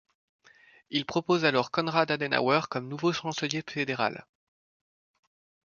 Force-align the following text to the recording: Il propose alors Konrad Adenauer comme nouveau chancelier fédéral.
Il 0.89 1.05
propose 1.05 1.45
alors 1.45 1.69
Konrad 1.69 2.09
Adenauer 2.09 2.61
comme 2.71 2.87
nouveau 2.87 3.13
chancelier 3.13 3.63
fédéral. 3.69 4.25